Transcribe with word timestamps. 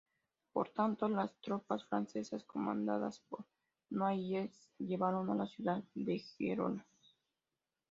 Por 0.51 0.69
tanto, 0.69 1.07
las 1.07 1.37
tropas 1.41 1.85
francesas, 1.85 2.43
comandadas 2.45 3.19
por 3.29 3.45
Noailles, 3.91 4.67
llegaron 4.79 5.29
a 5.29 5.35
la 5.35 5.45
ciudad 5.45 5.83
de 5.93 6.17
Gerona. 6.17 6.87